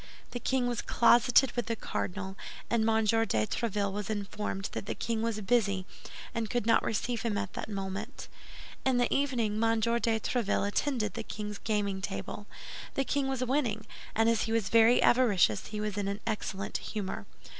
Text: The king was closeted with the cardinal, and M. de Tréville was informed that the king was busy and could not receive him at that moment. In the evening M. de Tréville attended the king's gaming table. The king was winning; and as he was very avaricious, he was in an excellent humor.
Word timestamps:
The 0.31 0.39
king 0.39 0.65
was 0.65 0.81
closeted 0.81 1.51
with 1.51 1.67
the 1.67 1.75
cardinal, 1.75 2.35
and 2.71 2.89
M. 2.89 3.05
de 3.05 3.45
Tréville 3.45 3.91
was 3.91 4.09
informed 4.09 4.69
that 4.71 4.87
the 4.87 4.95
king 4.95 5.21
was 5.21 5.39
busy 5.41 5.85
and 6.33 6.49
could 6.49 6.65
not 6.65 6.81
receive 6.81 7.21
him 7.21 7.37
at 7.37 7.53
that 7.53 7.69
moment. 7.69 8.27
In 8.83 8.97
the 8.97 9.13
evening 9.13 9.63
M. 9.63 9.79
de 9.79 9.99
Tréville 10.19 10.67
attended 10.67 11.13
the 11.13 11.21
king's 11.21 11.59
gaming 11.59 12.01
table. 12.01 12.47
The 12.95 13.03
king 13.05 13.27
was 13.27 13.43
winning; 13.43 13.85
and 14.15 14.27
as 14.27 14.45
he 14.45 14.51
was 14.51 14.69
very 14.69 15.03
avaricious, 15.03 15.67
he 15.67 15.79
was 15.79 15.95
in 15.99 16.07
an 16.07 16.19
excellent 16.25 16.77
humor. 16.77 17.27